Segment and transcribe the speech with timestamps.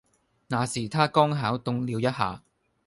[0.03, 0.11] 那時她剛
[1.39, 2.41] 巧動了一下